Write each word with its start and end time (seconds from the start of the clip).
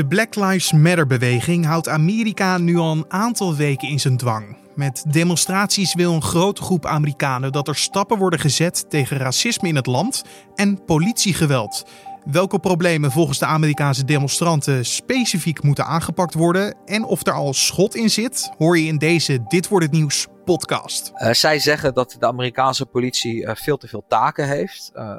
De 0.00 0.06
Black 0.06 0.34
Lives 0.34 0.72
Matter 0.72 1.06
beweging 1.06 1.66
houdt 1.66 1.88
Amerika 1.88 2.58
nu 2.58 2.76
al 2.76 2.92
een 2.92 3.04
aantal 3.08 3.56
weken 3.56 3.88
in 3.88 4.00
zijn 4.00 4.16
dwang. 4.16 4.56
Met 4.74 5.04
demonstraties 5.08 5.94
wil 5.94 6.12
een 6.12 6.22
grote 6.22 6.62
groep 6.62 6.86
Amerikanen 6.86 7.52
dat 7.52 7.68
er 7.68 7.76
stappen 7.76 8.18
worden 8.18 8.38
gezet 8.38 8.90
tegen 8.90 9.16
racisme 9.16 9.68
in 9.68 9.76
het 9.76 9.86
land 9.86 10.24
en 10.54 10.84
politiegeweld. 10.84 11.84
Welke 12.24 12.58
problemen 12.58 13.10
volgens 13.10 13.38
de 13.38 13.46
Amerikaanse 13.46 14.04
demonstranten 14.04 14.84
specifiek 14.84 15.62
moeten 15.62 15.86
aangepakt 15.86 16.34
worden 16.34 16.74
en 16.84 17.04
of 17.04 17.26
er 17.26 17.32
al 17.32 17.52
schot 17.52 17.94
in 17.94 18.10
zit, 18.10 18.52
hoor 18.58 18.78
je 18.78 18.86
in 18.86 18.98
deze 18.98 19.44
Dit 19.48 19.68
wordt 19.68 19.84
het 19.84 19.94
nieuws 19.94 20.26
podcast. 20.44 21.12
Uh, 21.14 21.32
zij 21.32 21.58
zeggen 21.58 21.94
dat 21.94 22.16
de 22.18 22.26
Amerikaanse 22.26 22.86
politie 22.86 23.42
uh, 23.42 23.54
veel 23.54 23.76
te 23.76 23.88
veel 23.88 24.04
taken 24.08 24.48
heeft. 24.48 24.90
Uh, 24.94 25.16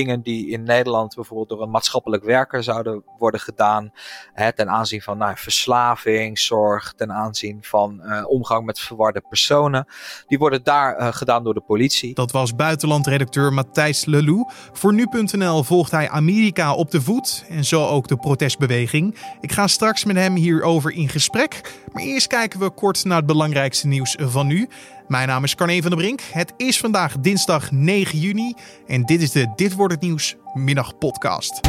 dingen 0.00 0.22
die 0.22 0.48
in 0.48 0.62
Nederland 0.62 1.14
bijvoorbeeld 1.14 1.48
door 1.48 1.62
een 1.62 1.70
maatschappelijk 1.70 2.24
werker 2.24 2.62
zouden 2.62 3.02
worden 3.18 3.40
gedaan. 3.40 3.92
Hè, 4.32 4.52
ten 4.52 4.68
aanzien 4.68 5.02
van 5.02 5.18
nou, 5.18 5.36
verslaving, 5.36 6.38
zorg, 6.38 6.92
ten 6.96 7.12
aanzien 7.12 7.58
van 7.60 8.00
uh, 8.04 8.24
omgang 8.26 8.66
met 8.66 8.80
verwarde 8.80 9.22
personen. 9.28 9.86
Die 10.26 10.38
worden 10.38 10.62
daar 10.62 11.00
uh, 11.00 11.08
gedaan 11.12 11.44
door 11.44 11.54
de 11.54 11.60
politie. 11.60 12.14
Dat 12.14 12.32
was 12.32 12.54
buitenlandredacteur 12.54 13.52
Matthijs 13.52 14.04
Lelou. 14.04 14.44
Voor 14.72 14.94
nu.nl 14.94 15.62
volgt 15.62 15.90
hij 15.90 16.08
Amerika 16.08 16.74
op 16.74 16.90
de 16.90 17.00
voet 17.00 17.44
en 17.48 17.64
zo 17.64 17.86
ook 17.86 18.08
de 18.08 18.16
protestbeweging. 18.16 19.16
Ik 19.40 19.52
ga 19.52 19.66
straks 19.66 20.04
met 20.04 20.16
hem 20.16 20.34
hierover 20.34 20.92
in 20.92 21.08
gesprek. 21.08 21.78
Maar 21.92 22.02
eerst 22.02 22.26
kijken 22.26 22.60
we 22.60 22.70
kort 22.70 23.04
naar 23.04 23.16
het 23.16 23.26
belangrijkste 23.26 23.86
nieuws 23.86 24.16
van 24.18 24.46
nu. 24.46 24.68
Mijn 25.10 25.28
naam 25.28 25.44
is 25.44 25.54
Carne 25.54 25.80
van 25.80 25.90
der 25.90 25.98
Brink. 25.98 26.20
Het 26.20 26.52
is 26.56 26.78
vandaag 26.78 27.18
dinsdag 27.18 27.70
9 27.70 28.18
juni 28.18 28.54
en 28.86 29.04
dit 29.04 29.22
is 29.22 29.30
de 29.30 29.52
Dit 29.56 29.74
wordt 29.74 29.92
het 29.92 30.02
nieuws 30.02 30.36
middagpodcast. 30.54 31.60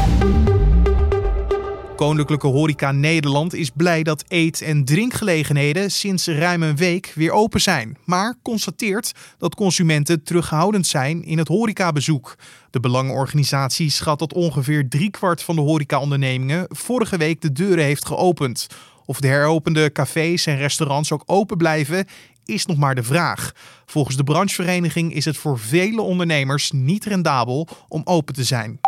Koninklijke 1.95 2.48
Horeca 2.48 2.91
Nederland 2.91 3.54
is 3.54 3.70
blij 3.70 4.04
dat 4.04 4.23
eet- 4.27 4.62
en 4.62 4.86
drinkgelegenheden 4.86 5.91
sinds 5.91 6.28
ruim 6.28 6.64
een 6.64 6.75
week 6.75 7.11
weer 7.16 7.31
open 7.31 7.61
zijn, 7.61 7.98
maar 8.06 8.36
constateert 8.42 9.11
dat 9.38 9.55
consumenten 9.55 10.23
terughoudend 10.23 10.88
zijn 10.88 11.23
in 11.23 11.38
het 11.38 11.48
horecabezoek. 11.48 12.36
De 12.70 12.80
belangenorganisatie 12.80 13.89
schat 13.89 14.20
dat 14.20 14.33
ongeveer 14.33 14.89
driekwart 14.89 15.44
van 15.44 15.55
de 15.55 15.61
horecaondernemingen 15.61 16.66
vorige 16.70 17.17
week 17.17 17.42
de 17.42 17.52
deuren 17.52 17.83
heeft 17.83 18.05
geopend. 18.05 18.67
Of 19.05 19.20
de 19.20 19.28
heropende 19.28 19.92
cafés 19.92 20.45
en 20.45 20.58
restaurants 20.58 21.11
ook 21.11 21.23
open 21.26 21.58
blijven, 21.58 22.05
is 22.52 22.66
nog 22.66 22.77
maar 22.77 22.95
de 22.95 23.03
vraag. 23.03 23.52
Volgens 23.85 24.16
de 24.16 24.23
branchevereniging 24.23 25.13
is 25.13 25.25
het 25.25 25.38
voor 25.38 25.59
vele 25.59 26.02
ondernemers 26.02 26.71
niet 26.71 27.05
rendabel 27.05 27.67
om 27.88 28.02
open 28.03 28.33
te 28.33 28.43
zijn. 28.43 28.80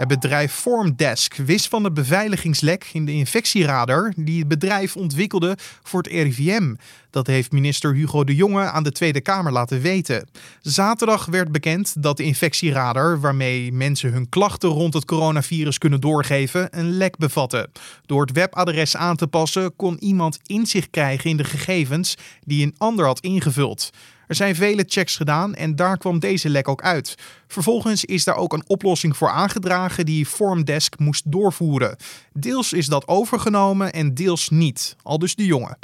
Het 0.00 0.08
bedrijf 0.08 0.52
Formdesk 0.52 1.34
wist 1.34 1.68
van 1.68 1.84
het 1.84 1.94
beveiligingslek 1.94 2.90
in 2.92 3.04
de 3.04 3.12
infectieradar 3.12 4.12
die 4.16 4.38
het 4.38 4.48
bedrijf 4.48 4.96
ontwikkelde 4.96 5.56
voor 5.82 6.02
het 6.02 6.12
RIVM. 6.12 6.74
Dat 7.10 7.26
heeft 7.26 7.52
minister 7.52 7.94
Hugo 7.94 8.24
de 8.24 8.34
Jonge 8.34 8.70
aan 8.70 8.82
de 8.82 8.92
Tweede 8.92 9.20
Kamer 9.20 9.52
laten 9.52 9.80
weten. 9.80 10.28
Zaterdag 10.60 11.26
werd 11.26 11.52
bekend 11.52 12.02
dat 12.02 12.16
de 12.16 12.22
infectieradar, 12.22 13.20
waarmee 13.20 13.72
mensen 13.72 14.12
hun 14.12 14.28
klachten 14.28 14.68
rond 14.68 14.94
het 14.94 15.04
coronavirus 15.04 15.78
kunnen 15.78 16.00
doorgeven, 16.00 16.78
een 16.78 16.90
lek 16.90 17.16
bevatte. 17.16 17.68
Door 18.06 18.20
het 18.20 18.32
webadres 18.32 18.96
aan 18.96 19.16
te 19.16 19.26
passen 19.26 19.76
kon 19.76 20.02
iemand 20.02 20.38
inzicht 20.46 20.90
krijgen 20.90 21.30
in 21.30 21.36
de 21.36 21.44
gegevens 21.44 22.16
die 22.44 22.66
een 22.66 22.74
ander 22.78 23.04
had 23.04 23.20
ingevuld. 23.20 23.90
Er 24.30 24.36
zijn 24.36 24.54
vele 24.54 24.84
checks 24.86 25.16
gedaan 25.16 25.54
en 25.54 25.76
daar 25.76 25.98
kwam 25.98 26.18
deze 26.18 26.48
lek 26.48 26.68
ook 26.68 26.82
uit. 26.82 27.14
Vervolgens 27.46 28.04
is 28.04 28.24
daar 28.24 28.36
ook 28.36 28.52
een 28.52 28.64
oplossing 28.66 29.16
voor 29.16 29.30
aangedragen 29.30 30.06
die 30.06 30.26
Formdesk 30.26 30.98
moest 30.98 31.32
doorvoeren. 31.32 31.96
Deels 32.32 32.72
is 32.72 32.86
dat 32.86 33.08
overgenomen 33.08 33.92
en 33.92 34.14
deels 34.14 34.48
niet, 34.48 34.96
al 35.02 35.18
dus 35.18 35.34
de 35.34 35.44
jongen. 35.44 35.78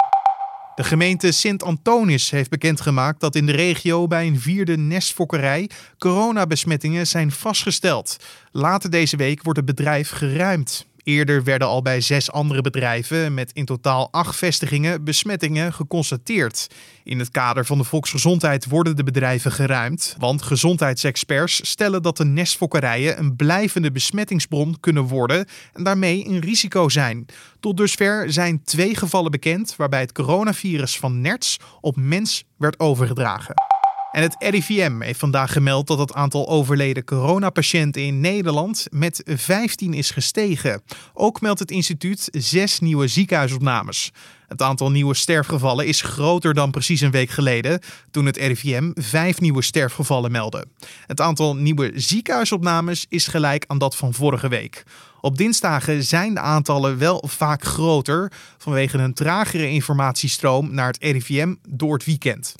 De 0.75 0.83
gemeente 0.83 1.31
Sint-Antonis 1.31 2.29
heeft 2.29 2.49
bekendgemaakt 2.49 3.19
dat 3.19 3.35
in 3.35 3.45
de 3.45 3.51
regio 3.51 4.07
bij 4.07 4.27
een 4.27 4.39
vierde 4.39 4.77
nestfokkerij 4.77 5.69
coronabesmettingen 5.97 7.07
zijn 7.07 7.31
vastgesteld. 7.31 8.17
Later 8.51 8.89
deze 8.89 9.17
week 9.17 9.43
wordt 9.43 9.59
het 9.59 9.67
bedrijf 9.67 10.09
geruimd. 10.09 10.85
Eerder 11.07 11.43
werden 11.43 11.67
al 11.67 11.81
bij 11.81 12.01
zes 12.01 12.31
andere 12.31 12.61
bedrijven 12.61 13.33
met 13.33 13.51
in 13.53 13.65
totaal 13.65 14.07
acht 14.11 14.35
vestigingen 14.35 15.03
besmettingen 15.03 15.73
geconstateerd. 15.73 16.67
In 17.03 17.19
het 17.19 17.31
kader 17.31 17.65
van 17.65 17.77
de 17.77 17.83
volksgezondheid 17.83 18.65
worden 18.65 18.95
de 18.95 19.03
bedrijven 19.03 19.51
geruimd, 19.51 20.15
want 20.19 20.41
gezondheidsexperts 20.41 21.69
stellen 21.69 22.01
dat 22.01 22.17
de 22.17 22.25
nestfokkerijen 22.25 23.19
een 23.19 23.35
blijvende 23.35 23.91
besmettingsbron 23.91 24.77
kunnen 24.79 25.03
worden 25.03 25.45
en 25.73 25.83
daarmee 25.83 26.27
een 26.27 26.39
risico 26.39 26.89
zijn. 26.89 27.25
Tot 27.59 27.77
dusver 27.77 28.31
zijn 28.31 28.63
twee 28.63 28.95
gevallen 28.95 29.31
bekend 29.31 29.75
waarbij 29.75 30.01
het 30.01 30.11
coronavirus 30.11 30.99
van 30.99 31.21
nerts 31.21 31.57
op 31.81 31.95
mens 31.95 32.43
werd 32.57 32.79
overgedragen. 32.79 33.66
En 34.11 34.21
het 34.21 34.35
RIVM 34.39 35.01
heeft 35.01 35.19
vandaag 35.19 35.51
gemeld 35.51 35.87
dat 35.87 35.99
het 35.99 36.13
aantal 36.13 36.47
overleden 36.47 37.03
coronapatiënten 37.03 38.01
in 38.01 38.19
Nederland 38.19 38.87
met 38.89 39.21
15 39.25 39.93
is 39.93 40.11
gestegen. 40.11 40.81
Ook 41.13 41.41
meldt 41.41 41.59
het 41.59 41.71
instituut 41.71 42.27
zes 42.31 42.79
nieuwe 42.79 43.07
ziekenhuisopnames. 43.07 44.11
Het 44.47 44.61
aantal 44.61 44.91
nieuwe 44.91 45.13
sterfgevallen 45.13 45.87
is 45.87 46.01
groter 46.01 46.53
dan 46.53 46.71
precies 46.71 47.01
een 47.01 47.11
week 47.11 47.29
geleden, 47.29 47.79
toen 48.11 48.25
het 48.25 48.37
RIVM 48.37 48.91
vijf 48.93 49.39
nieuwe 49.39 49.61
sterfgevallen 49.61 50.31
meldde. 50.31 50.65
Het 51.05 51.21
aantal 51.21 51.55
nieuwe 51.55 51.91
ziekenhuisopnames 51.95 53.05
is 53.09 53.27
gelijk 53.27 53.63
aan 53.67 53.77
dat 53.77 53.95
van 53.95 54.13
vorige 54.13 54.47
week. 54.47 54.83
Op 55.21 55.37
dinsdagen 55.37 56.03
zijn 56.03 56.33
de 56.33 56.39
aantallen 56.39 56.97
wel 56.97 57.23
vaak 57.27 57.63
groter 57.63 58.31
vanwege 58.57 58.97
een 58.97 59.13
tragere 59.13 59.69
informatiestroom 59.69 60.73
naar 60.73 60.87
het 60.87 60.97
RIVM 61.03 61.55
door 61.69 61.93
het 61.93 62.05
weekend. 62.05 62.53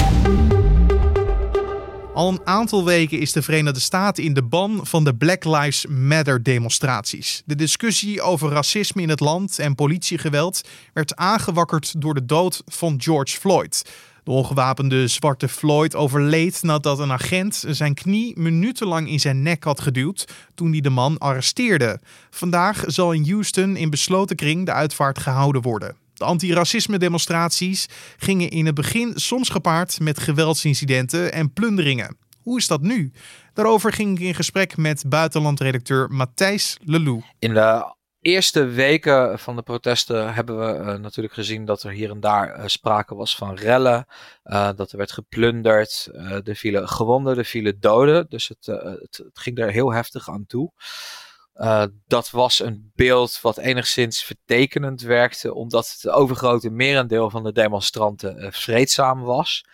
Al 2.18 2.30
een 2.30 2.42
aantal 2.46 2.86
weken 2.86 3.20
is 3.20 3.32
de 3.32 3.42
Verenigde 3.42 3.80
Staten 3.80 4.24
in 4.24 4.34
de 4.34 4.44
ban 4.44 4.80
van 4.84 5.04
de 5.04 5.16
Black 5.16 5.44
Lives 5.44 5.86
Matter 5.86 6.44
demonstraties. 6.44 7.42
De 7.46 7.56
discussie 7.56 8.22
over 8.22 8.50
racisme 8.50 9.02
in 9.02 9.10
het 9.10 9.20
land 9.20 9.60
en 9.60 9.76
politiegeweld 9.76 10.62
werd 10.94 11.16
aangewakkerd 11.16 12.02
door 12.02 12.14
de 12.14 12.26
dood 12.26 12.62
van 12.66 13.02
George 13.02 13.38
Floyd. 13.38 13.90
De 14.24 14.32
ongewapende 14.32 15.08
zwarte 15.08 15.48
Floyd 15.48 15.96
overleed 15.96 16.64
nadat 16.64 17.00
een 17.00 17.12
agent 17.12 17.64
zijn 17.68 17.94
knie 17.94 18.40
minutenlang 18.40 19.10
in 19.10 19.20
zijn 19.20 19.42
nek 19.42 19.64
had 19.64 19.82
geduwd 19.82 20.28
toen 20.56 20.72
hij 20.72 20.82
de 20.82 20.90
man 20.90 21.18
arresteerde. 21.18 22.00
Vandaag 22.30 22.84
zal 22.88 23.12
in 23.12 23.30
Houston 23.30 23.76
in 23.76 23.90
besloten 23.90 24.36
kring 24.36 24.66
de 24.66 24.72
uitvaart 24.72 25.20
gehouden 25.20 25.62
worden. 25.62 26.07
De 26.18 26.26
antiracisme 26.26 26.98
demonstraties 26.98 27.86
gingen 28.18 28.50
in 28.50 28.66
het 28.66 28.76
begin 28.76 29.12
soms 29.16 29.50
gepaard 29.50 30.00
met 30.00 30.20
geweldsincidenten 30.20 31.34
en 31.34 31.54
plunderingen. 31.54 32.18
Hoe 32.42 32.58
is 32.58 32.68
dat 32.68 32.82
nu? 32.82 33.12
Daarover 33.54 33.94
ging 33.94 34.20
ik 34.20 34.26
in 34.26 34.36
gesprek 34.36 34.78
met 34.78 35.04
buitenlandredacteur 35.08 36.10
Matthijs 36.10 36.78
Lelou. 36.84 37.24
In 37.40 37.54
de 37.54 37.96
eerste 38.22 38.66
weken 38.66 39.40
van 39.40 39.56
de 39.56 39.62
protesten 39.62 40.34
hebben 40.34 40.60
we 40.60 40.80
uh, 40.80 41.00
natuurlijk 41.00 41.34
gezien 41.34 41.66
dat 41.66 41.84
er 41.84 41.92
hier 41.92 42.10
en 42.10 42.20
daar 42.20 42.58
uh, 42.60 42.64
sprake 42.66 43.16
was 43.16 43.36
van 43.36 43.56
rellen. 43.56 44.06
Uh, 44.46 44.70
dat 44.76 44.92
er 44.92 44.98
werd 44.98 45.12
geplunderd. 45.12 46.10
er 46.44 46.56
vielen 46.56 46.90
gewonden, 46.90 47.38
er 47.38 47.46
vielen 47.46 47.80
doden. 47.80 48.26
Dus 48.30 48.48
het, 48.48 48.66
het, 48.66 49.18
het 49.18 49.40
ging 49.40 49.58
er 49.58 49.72
heel 49.72 49.94
heftig 49.94 50.30
aan 50.30 50.46
toe. 50.48 50.72
Uh, 51.58 51.86
dat 52.08 52.30
was 52.30 52.60
een 52.60 52.92
beeld 52.96 53.42
wat 53.42 53.58
enigszins 53.58 54.24
vertekenend 54.24 55.02
werkte, 55.02 55.54
omdat 55.54 55.92
het 55.92 56.12
overgrote 56.12 56.70
merendeel 56.70 57.30
van 57.30 57.44
de 57.44 57.52
demonstranten 57.52 58.44
uh, 58.44 58.52
vreedzaam 58.52 59.22
was. 59.22 59.66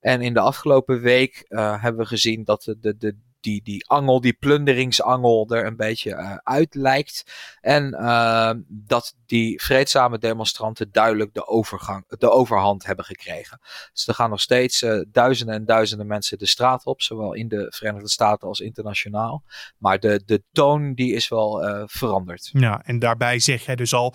En 0.00 0.20
in 0.20 0.34
de 0.34 0.40
afgelopen 0.40 1.00
week 1.00 1.44
uh, 1.48 1.82
hebben 1.82 2.00
we 2.00 2.08
gezien 2.08 2.44
dat 2.44 2.62
de, 2.62 2.78
de, 2.78 2.96
de 2.96 3.16
die, 3.40 3.62
die 3.62 3.88
angel, 3.88 4.20
die 4.20 4.32
plunderingsangel 4.32 5.48
er 5.48 5.66
een 5.66 5.76
beetje 5.76 6.10
uh, 6.10 6.36
uit 6.36 6.74
lijkt. 6.74 7.24
En 7.60 7.94
uh, 8.00 8.50
dat 8.68 9.14
die 9.26 9.62
vreedzame 9.62 10.18
demonstranten 10.18 10.88
duidelijk 10.92 11.34
de, 11.34 11.46
overgang, 11.46 12.04
de 12.18 12.30
overhand 12.30 12.86
hebben 12.86 13.04
gekregen. 13.04 13.60
Dus 13.92 14.06
er 14.06 14.14
gaan 14.14 14.30
nog 14.30 14.40
steeds 14.40 14.82
uh, 14.82 15.00
duizenden 15.08 15.54
en 15.54 15.64
duizenden 15.64 16.06
mensen 16.06 16.38
de 16.38 16.46
straat 16.46 16.84
op, 16.84 17.02
zowel 17.02 17.32
in 17.34 17.48
de 17.48 17.66
Verenigde 17.74 18.08
Staten 18.08 18.48
als 18.48 18.60
internationaal. 18.60 19.44
Maar 19.78 19.98
de, 19.98 20.22
de 20.26 20.42
toon 20.52 20.94
die 20.94 21.14
is 21.14 21.28
wel 21.28 21.86
veranderd. 21.86 22.50
Ja, 22.52 22.82
en 22.84 22.98
daarbij 22.98 23.38
zeg 23.38 23.64
jij 23.64 23.76
dus 23.76 23.94
al, 23.94 24.14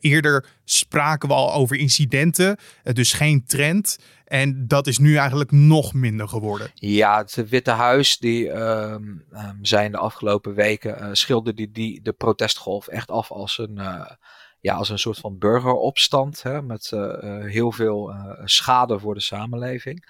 eerder 0.00 0.46
spraken 0.64 1.28
we 1.28 1.34
al 1.34 1.52
over 1.52 1.76
incidenten, 1.76 2.58
dus 2.82 3.12
geen 3.12 3.44
trend. 3.46 3.98
En 4.26 4.66
dat 4.66 4.86
is 4.86 4.98
nu 4.98 5.16
eigenlijk 5.16 5.50
nog 5.50 5.92
minder 5.94 6.28
geworden. 6.28 6.70
Ja, 6.74 7.18
het 7.18 7.48
Witte 7.48 7.70
Huis, 7.70 8.18
die 8.18 8.44
uh, 8.44 8.96
zijn 9.62 9.92
de 9.92 9.98
afgelopen 9.98 10.54
weken, 10.54 11.02
uh, 11.02 11.08
schilderde 11.12 11.54
die, 11.54 11.70
die 11.70 12.02
de 12.02 12.12
protestgolf 12.12 12.86
echt 12.86 13.10
af 13.10 13.30
als 13.30 13.58
een, 13.58 13.78
uh, 13.78 14.10
ja, 14.60 14.74
als 14.74 14.88
een 14.88 14.98
soort 14.98 15.18
van 15.18 15.38
burgeropstand. 15.38 16.42
Hè, 16.42 16.62
met 16.62 16.90
uh, 16.94 17.44
heel 17.44 17.72
veel 17.72 18.14
schade 18.44 18.98
voor 18.98 19.14
de 19.14 19.20
samenleving. 19.20 20.06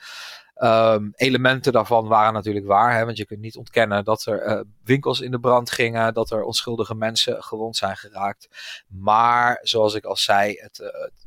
Um, 0.62 1.12
elementen 1.16 1.72
daarvan 1.72 2.06
waren 2.06 2.32
natuurlijk 2.32 2.66
waar, 2.66 2.96
hè, 2.96 3.04
want 3.04 3.16
je 3.16 3.26
kunt 3.26 3.40
niet 3.40 3.56
ontkennen 3.56 4.04
dat 4.04 4.26
er 4.26 4.64
winkels 4.84 5.20
in 5.20 5.30
de 5.30 5.40
brand 5.40 5.70
gingen, 5.70 6.14
dat 6.14 6.30
er 6.30 6.42
onschuldige 6.42 6.94
mensen 6.94 7.42
gewond 7.42 7.76
zijn 7.76 7.96
geraakt. 7.96 8.48
Maar 8.88 9.58
zoals 9.62 9.94
ik 9.94 10.04
al 10.04 10.16
zei, 10.16 10.54
het, 10.54 10.76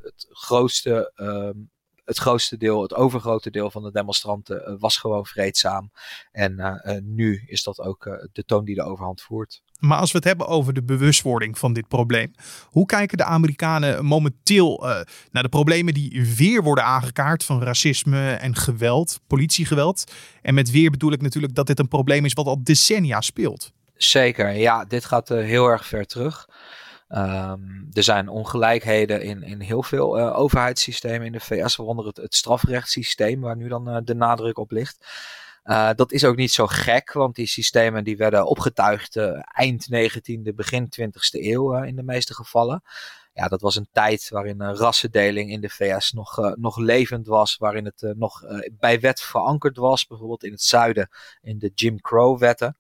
het, 0.02 0.28
grootste 0.30 1.12
um, 1.16 1.70
het 2.10 2.18
grootste 2.18 2.58
deel, 2.58 2.82
het 2.82 2.94
overgrote 2.94 3.52
deel 3.52 3.72
van 3.72 3.84
de 3.84 3.92
demonstranten 3.92 4.62
uh, 4.68 4.76
was 4.80 4.98
gewoon 4.98 5.26
vreedzaam. 5.26 5.92
En 6.32 6.54
uh, 6.58 6.98
nu 7.04 7.44
is 7.46 7.64
dat 7.64 7.80
ook 7.80 8.30
de 8.32 8.46
toon 8.46 8.66
die 8.66 8.76
de 8.76 8.84
overhand 8.84 9.22
voert. 9.22 9.62
Maar 9.80 9.98
als 9.98 10.12
we 10.12 10.18
het 10.18 10.28
hebben 10.28 10.48
over 10.48 10.74
de 10.74 10.84
bewustwording 10.84 11.58
van 11.58 11.74
dit 11.74 11.88
probleem, 11.88 12.34
hoe 12.66 12.86
kijken 12.86 13.18
de 13.18 13.24
Amerikanen 13.24 14.06
momenteel 14.06 14.86
uh, 14.86 15.02
naar 15.32 15.44
de 15.44 15.50
problemen 15.50 15.94
die 15.94 16.34
weer 16.36 16.64
worden 16.64 16.84
aangekaart 16.84 17.44
van 17.44 17.64
racisme 17.64 18.32
en 18.32 18.56
geweld, 18.56 19.20
politiegeweld? 19.28 20.12
En 20.42 20.54
met 20.54 20.72
weer 20.72 20.92
bedoel 20.92 21.12
ik 21.12 21.22
natuurlijk 21.22 21.56
dat 21.56 21.68
dit 21.68 21.80
een 21.80 21.88
probleem 21.88 22.26
is 22.26 22.34
wat 22.34 22.46
al 22.46 22.64
decennia 22.64 23.22
speelt. 23.22 23.72
Zeker, 23.96 24.52
ja, 24.52 24.86
dit 24.86 25.06
gaat 25.06 25.30
uh, 25.30 25.44
heel 25.44 25.68
erg 25.68 25.86
ver 25.86 26.06
terug. 26.06 26.48
Um, 27.16 27.88
er 27.92 28.04
zijn 28.04 28.28
ongelijkheden 28.28 29.22
in, 29.22 29.44
in 29.44 29.60
heel 29.60 29.84
veel 29.84 30.20
uh, 30.20 30.40
overheidssystemen 30.40 31.26
in 31.26 31.32
de 31.32 31.40
VS, 31.40 31.76
waaronder 31.76 32.06
het, 32.06 32.18
het 32.18 32.36
strafrechtssysteem, 32.36 33.42
waar 33.42 33.56
nu 33.56 33.68
dan 33.68 34.02
de 34.04 34.16
nadruk 34.16 34.58
op 34.58 34.72
ligt. 34.72 35.08
Uh, 35.64 35.90
dat 35.96 36.12
is 36.12 36.26
ook 36.26 36.36
niet 36.36 36.52
zo 36.52 36.68
gek, 36.68 37.14
want 37.14 37.36
die 37.36 37.48
systemen 37.48 38.04
die 38.04 38.18
werden 38.18 38.46
opgetuigd 38.48 39.16
eind 39.54 39.88
19e, 39.94 40.56
begin 40.56 40.90
20e 41.02 41.12
eeuw 41.32 41.84
in 41.84 41.96
de 41.96 42.04
meeste 42.04 42.34
gevallen. 42.34 42.84
Ja, 43.34 43.48
dat 43.48 43.62
was 43.62 43.76
een 43.76 43.90
tijd 43.92 44.30
waarin 44.30 44.62
rassendeling 44.62 45.52
in 45.52 45.62
de 45.62 45.70
VS 45.70 46.12
nog, 46.12 46.56
nog 46.56 46.78
levend 46.78 47.28
was, 47.28 47.58
waarin 47.58 47.86
het 47.86 48.14
nog 48.18 48.44
bij 48.72 49.00
wet 49.00 49.22
verankerd 49.22 49.78
was, 49.78 50.08
bijvoorbeeld 50.08 50.44
in 50.44 50.52
het 50.52 50.64
zuiden 50.64 51.10
in 51.42 51.60
de 51.60 51.72
Jim 51.76 52.02
Crow-wetten. 52.02 52.78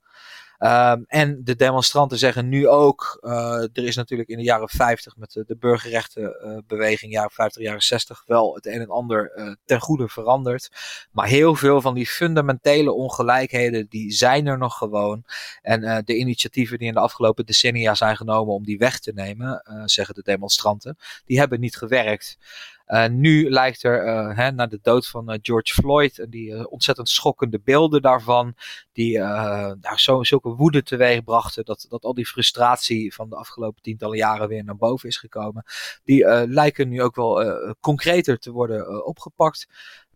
Um, 0.60 1.04
en 1.08 1.44
de 1.44 1.56
demonstranten 1.56 2.18
zeggen 2.18 2.50
nu 2.50 2.68
ook, 2.68 3.20
uh, 3.22 3.62
er 3.62 3.84
is 3.84 3.96
natuurlijk 3.96 4.30
in 4.30 4.38
de 4.38 4.44
jaren 4.44 4.70
50 4.70 5.18
met 5.18 5.32
de, 5.32 5.56
burgerrechtenbeweging, 5.60 7.12
uh, 7.12 7.18
jaren 7.18 7.32
50, 7.32 7.62
jaren 7.62 7.82
60, 7.82 8.24
wel 8.26 8.56
het 8.56 8.66
een 8.66 8.82
en 8.82 8.90
ander 8.90 9.32
uh, 9.36 9.54
ten 9.66 9.80
goede 9.80 10.08
veranderd. 10.08 10.70
Maar 11.12 11.28
heel 11.28 11.56
veel 11.56 11.82
van 11.82 11.94
die 11.94 12.08
fundamentele 12.08 12.92
ongelijkheden, 12.92 13.88
die 13.90 14.12
zijn 14.12 14.48
er 14.48 14.58
nog 14.58 14.78
gewoon. 14.78 15.24
En 15.62 16.04
de 16.06 16.16
initiatieven 16.16 16.78
die 16.78 16.88
in 16.88 16.94
de 16.94 17.00
afgelopen 17.00 17.46
decennia 17.46 17.96
zijn 17.96 18.18
genomen 18.18 18.54
om 18.54 18.64
die 18.64 18.78
weg 18.78 19.00
te 19.00 19.12
nemen, 19.16 19.64
zeggen 19.86 20.16
de 20.16 20.22
demonstranten, 20.24 20.98
die 21.26 21.40
hebben 21.40 21.60
niet 21.60 21.78
gewerkt. 21.78 22.38
Uh, 22.94 23.08
nu 23.08 23.50
lijkt 23.50 23.84
er, 23.84 24.08
uh, 24.08 24.38
hè, 24.38 24.52
na 24.52 24.68
de 24.68 24.80
dood 24.82 25.08
van 25.08 25.32
uh, 25.32 25.38
George 25.42 25.74
Floyd 25.74 26.26
die 26.30 26.70
ontzettend 26.70 27.10
schokkende 27.10 27.60
beelden 27.64 28.02
daarvan, 28.02 28.54
die 28.92 29.18
nou, 29.18 29.96
zo, 29.96 30.24
zulke 30.24 30.50
woede 30.50 30.84
teweeg 30.84 31.24
brachten, 31.24 31.66
dat, 31.66 31.86
dat 31.90 32.04
al 32.04 32.14
die 32.14 32.26
frustratie 32.26 33.14
van 33.14 33.30
de 33.30 33.36
afgelopen 33.36 33.82
tientallen 33.82 34.18
jaren 34.18 34.48
weer 34.48 34.64
naar 34.64 34.76
boven 34.76 35.10
is 35.10 35.18
gekomen, 35.18 35.64
die 36.04 36.48
lijken 36.48 36.90
nu 36.90 37.02
ook 37.02 37.16
wel 37.16 37.44
concreter 37.80 38.40
te 38.40 38.52
worden 38.52 39.06
opgepakt. 39.06 39.68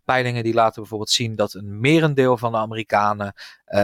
Peilingen 0.04 0.44
die 0.44 0.54
laten 0.54 0.80
bijvoorbeeld 0.80 1.10
zien 1.10 1.34
dat 1.36 1.54
een 1.54 1.80
merendeel 1.80 2.36
van 2.36 2.52
de 2.52 2.58
Amerikanen 2.58 3.34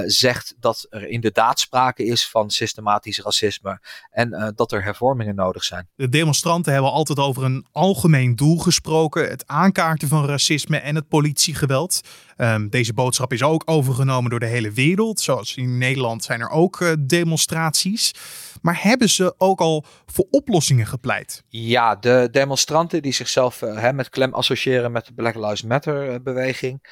zegt 0.06 0.54
dat 0.60 0.86
er 0.90 1.08
inderdaad 1.08 1.60
sprake 1.60 2.04
is 2.04 2.28
van 2.28 2.50
systematisch 2.50 3.18
racisme 3.18 3.80
en 4.10 4.34
uh, 4.34 4.48
dat 4.54 4.72
er 4.72 4.82
hervormingen 4.82 5.34
nodig 5.34 5.64
zijn. 5.64 5.88
De 5.94 6.08
demonstranten 6.08 6.72
hebben 6.72 6.90
altijd 6.92 7.18
over 7.18 7.44
een 7.44 7.66
algemeen 7.72 8.36
doel 8.36 8.58
gesproken: 8.58 9.28
het 9.28 9.46
aankaarten 9.46 10.08
van 10.08 10.26
racisme 10.26 10.78
en 10.78 10.94
het 10.94 11.08
politiegeweld. 11.08 12.00
Um, 12.36 12.68
deze 12.68 12.92
boodschap 12.92 13.32
is 13.32 13.42
ook 13.42 13.62
overgenomen 13.64 14.30
door 14.30 14.40
de 14.40 14.46
hele 14.46 14.70
wereld. 14.70 15.20
Zoals 15.20 15.56
in 15.56 15.78
Nederland 15.78 16.24
zijn 16.24 16.40
er 16.40 16.50
ook 16.50 16.80
uh, 16.80 16.92
demonstraties. 16.98 18.14
Maar 18.62 18.82
hebben 18.82 19.08
ze 19.08 19.34
ook 19.38 19.60
al 19.60 19.84
voor 20.06 20.26
oplossingen 20.30 20.86
gepleit? 20.86 21.44
Ja, 21.48 21.96
de 21.96 22.28
demonstranten 22.30 23.02
die 23.02 23.12
zichzelf 23.12 23.62
uh, 23.62 23.90
met 23.90 24.08
klem 24.08 24.34
associëren 24.34 24.92
met 24.92 25.06
de 25.06 25.12
Black 25.12 25.34
Lives 25.34 25.62
Matter 25.62 26.22
beweging, 26.22 26.82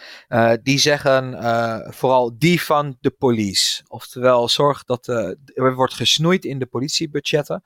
die 0.62 0.78
zeggen 0.78 1.36
vooral 1.94 2.34
die 2.38 2.60
de 3.00 3.10
police. 3.10 3.82
Oftewel, 3.88 4.48
zorg 4.48 4.84
dat 4.84 5.08
uh, 5.08 5.16
er 5.54 5.74
wordt 5.74 5.94
gesnoeid 5.94 6.44
in 6.44 6.58
de 6.58 6.66
politiebudgetten. 6.66 7.62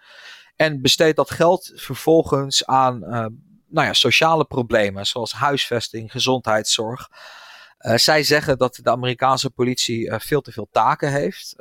En 0.56 0.82
besteed 0.82 1.16
dat 1.16 1.30
geld 1.30 1.72
vervolgens 1.74 2.66
aan 2.66 3.02
uh, 3.04 3.26
nou 3.68 3.86
ja, 3.86 3.92
sociale 3.92 4.44
problemen, 4.44 5.06
zoals 5.06 5.32
huisvesting, 5.32 6.10
gezondheidszorg. 6.10 7.08
Uh, 7.78 7.96
zij 7.96 8.22
zeggen 8.22 8.58
dat 8.58 8.78
de 8.82 8.90
Amerikaanse 8.90 9.50
politie 9.50 10.12
veel 10.18 10.40
te 10.40 10.52
veel 10.52 10.68
taken 10.70 11.12
heeft 11.12 11.54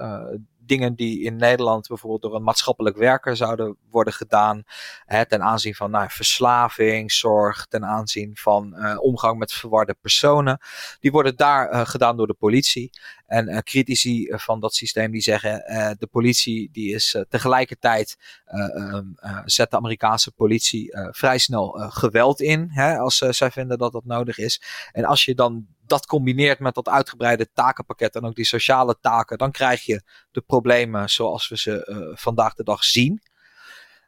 dingen 0.72 0.96
die 0.96 1.22
in 1.22 1.36
Nederland 1.36 1.88
bijvoorbeeld 1.88 2.22
door 2.22 2.36
een 2.36 2.44
maatschappelijk 2.44 2.98
werker 2.98 3.36
zouden 3.36 3.78
worden 3.90 4.14
gedaan. 4.14 4.64
Hè, 5.06 5.26
ten 5.26 5.42
aanzien 5.42 5.76
van 5.76 5.92
nou, 5.92 6.10
verslaving, 6.10 7.12
zorg, 7.12 7.66
ten 7.66 7.86
aanzien 7.86 8.36
van 8.38 8.76
omgang 8.98 9.38
met 9.38 9.54
verwarde 9.54 9.96
personen. 10.02 10.60
Die 11.00 11.12
worden 11.12 11.36
daar 11.36 11.88
gedaan 11.88 12.18
door 12.18 12.28
de 12.28 12.34
politie. 12.34 12.90
En 13.32 13.50
uh, 13.50 13.58
critici 13.58 14.28
van 14.36 14.60
dat 14.60 14.76
systeem 14.76 15.12
die 15.12 15.22
zeggen 15.22 15.64
de 16.00 16.08
politie 16.12 16.70
die 16.72 16.94
is 16.94 17.16
tegelijkertijd 17.30 18.18
ehm, 18.46 19.06
zet 19.46 19.72
de 19.72 19.78
Amerikaanse 19.78 20.32
politie 20.32 20.98
vrij 21.12 21.38
snel 21.38 21.70
geweld 21.90 22.42
in. 22.42 22.70
Hè, 22.70 22.98
als 22.98 23.18
zij 23.18 23.52
vinden 23.52 23.78
dat 23.78 23.92
dat 23.92 24.06
nodig 24.06 24.38
is. 24.38 24.62
En 24.92 25.06
als 25.06 25.26
je 25.26 25.36
dan 25.36 25.68
dat 25.86 26.06
combineert 26.06 26.60
met 26.60 26.76
dat 26.76 26.90
uitgebreide 26.90 27.50
takenpakket 27.54 28.16
en 28.16 28.26
ook 28.26 28.36
die 28.36 28.46
sociale 28.46 28.98
taken, 29.02 29.38
dan 29.38 29.52
krijg 29.52 29.86
je 29.86 30.02
de 30.32 30.42
problemen 30.42 31.10
zoals 31.10 31.48
we 31.48 31.58
ze 31.58 32.12
vandaag 32.16 32.54
de 32.54 32.64
dag 32.64 32.84
zien. 32.84 33.22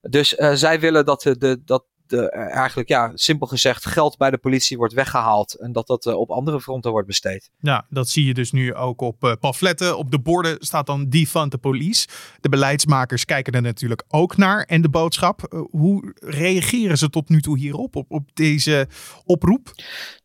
Dus 0.01 0.29
zij 0.53 0.79
willen 0.79 1.05
dat, 1.05 1.21
de, 1.21 1.61
dat 1.65 1.85
de, 2.13 2.29
eigenlijk, 2.31 2.89
ja, 2.89 3.11
simpel 3.13 3.47
gezegd, 3.47 3.85
geld 3.85 4.17
bij 4.17 4.29
de 4.29 4.37
politie 4.37 4.77
wordt 4.77 4.93
weggehaald 4.93 5.53
en 5.53 5.71
dat 5.71 5.87
dat 5.87 6.05
uh, 6.05 6.19
op 6.19 6.31
andere 6.31 6.61
fronten 6.61 6.91
wordt 6.91 7.07
besteed. 7.07 7.49
Ja, 7.59 7.85
dat 7.89 8.09
zie 8.09 8.25
je 8.25 8.33
dus 8.33 8.51
nu 8.51 8.73
ook 8.75 9.01
op 9.01 9.23
uh, 9.23 9.33
pamfletten. 9.39 9.97
Op 9.97 10.11
de 10.11 10.19
borden 10.19 10.55
staat 10.59 10.85
dan 10.85 11.09
defund 11.09 11.51
the 11.51 11.57
police. 11.57 12.07
De 12.39 12.49
beleidsmakers 12.49 13.25
kijken 13.25 13.53
er 13.53 13.61
natuurlijk 13.61 14.03
ook 14.07 14.37
naar. 14.37 14.63
En 14.63 14.81
de 14.81 14.89
boodschap, 14.89 15.67
hoe 15.71 16.15
reageren 16.19 16.97
ze 16.97 17.09
tot 17.09 17.29
nu 17.29 17.41
toe 17.41 17.57
hierop, 17.57 17.95
op, 17.95 18.11
op 18.11 18.29
deze 18.33 18.87
oproep? 19.25 19.73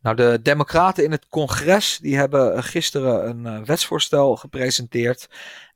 Nou, 0.00 0.16
de 0.16 0.40
democraten 0.42 1.04
in 1.04 1.10
het 1.10 1.26
congres, 1.28 1.98
die 2.02 2.16
hebben 2.16 2.64
gisteren 2.64 3.28
een 3.28 3.64
wetsvoorstel 3.64 4.36
gepresenteerd. 4.36 5.28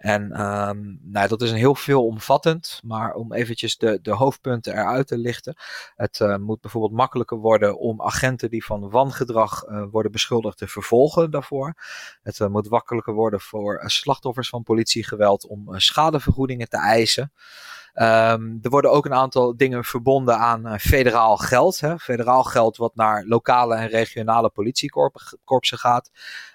En 0.03 0.41
um, 0.41 0.99
nou, 1.03 1.29
dat 1.29 1.43
is 1.43 1.51
een 1.51 1.57
heel 1.57 1.75
veelomvattend, 1.75 2.81
maar 2.85 3.15
om 3.15 3.33
eventjes 3.33 3.77
de, 3.77 3.99
de 4.03 4.11
hoofdpunten 4.11 4.73
eruit 4.73 5.07
te 5.07 5.19
lichten. 5.19 5.55
Het 5.97 6.21
uh, 6.21 6.37
moet 6.37 6.61
bijvoorbeeld 6.61 6.93
makkelijker 6.93 7.37
worden 7.37 7.79
om 7.79 8.03
agenten 8.03 8.51
die 8.51 8.65
van 8.65 8.91
wangedrag 8.91 9.67
uh, 9.67 9.85
worden 9.91 10.13
beschuldigd 10.13 10.59
te 10.59 10.69
vervolgen 10.69 11.31
daarvoor. 11.31 11.75
Het 12.23 12.39
uh, 12.39 12.49
moet 12.49 12.71
makkelijker 12.71 13.15
worden 13.15 13.41
voor 13.41 13.83
slachtoffers 13.87 14.49
van 14.49 14.63
politiegeweld 14.63 15.47
om 15.47 15.81
schadevergoedingen 15.81 16.69
te 16.69 16.79
eisen. 16.79 17.33
Um, 17.95 18.59
er 18.63 18.71
worden 18.71 18.91
ook 18.91 19.05
een 19.05 19.15
aantal 19.15 19.57
dingen 19.57 19.85
verbonden 19.85 20.39
aan 20.39 20.67
uh, 20.67 20.75
federaal 20.79 21.37
geld. 21.37 21.81
Hè? 21.81 21.99
Federaal 21.99 22.45
geld 22.45 22.77
wat 22.77 22.95
naar 22.95 23.25
lokale 23.25 23.75
en 23.75 23.89
regionale 23.89 24.51
politiekorpsen 24.51 25.79
gaat. 25.79 26.11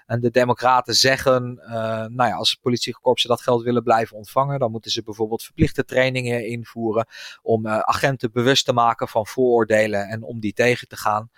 En 0.06 0.20
de 0.20 0.30
democraten 0.30 0.94
zeggen, 0.94 1.60
uh, 1.62 1.70
nou 2.06 2.28
ja, 2.28 2.34
als 2.34 2.54
politiekorpsen 2.54 3.28
dat 3.28 3.40
geld 3.40 3.62
willen 3.62 3.82
blijven 3.82 4.16
ontvangen, 4.16 4.58
dan 4.58 4.70
moeten 4.70 4.90
ze 4.90 5.02
bijvoorbeeld 5.02 5.42
verplichte 5.42 5.84
trainingen 5.84 6.46
invoeren 6.46 7.06
om 7.42 7.66
uh, 7.66 7.78
agenten 7.78 8.32
bewust 8.32 8.64
te 8.64 8.72
maken 8.72 9.08
van 9.08 9.26
vooroordelen 9.26 10.08
en 10.08 10.22
om 10.22 10.40
die 10.40 10.52
tegen 10.52 10.88
te 10.88 10.96
gaan. 10.96 11.30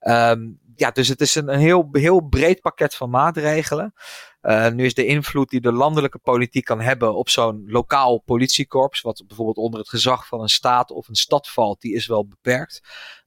Um, 0.00 0.60
ja, 0.76 0.90
dus 0.90 1.08
het 1.08 1.20
is 1.20 1.34
een, 1.34 1.52
een 1.52 1.58
heel, 1.58 1.88
heel 1.92 2.20
breed 2.20 2.60
pakket 2.60 2.94
van 2.94 3.10
maatregelen. 3.10 3.94
Uh, 4.42 4.68
nu 4.68 4.84
is 4.84 4.94
de 4.94 5.06
invloed 5.06 5.50
die 5.50 5.60
de 5.60 5.72
landelijke 5.72 6.18
politiek 6.18 6.64
kan 6.64 6.80
hebben 6.80 7.14
op 7.14 7.28
zo'n 7.28 7.64
lokaal 7.66 8.18
politiekorps, 8.18 9.00
wat 9.00 9.22
bijvoorbeeld 9.26 9.56
onder 9.56 9.80
het 9.80 9.88
gezag 9.88 10.26
van 10.26 10.40
een 10.40 10.48
staat 10.48 10.90
of 10.90 11.08
een 11.08 11.14
stad 11.14 11.48
valt, 11.48 11.80
die 11.80 11.94
is 11.94 12.06
wel 12.06 12.26
beperkt. 12.26 12.80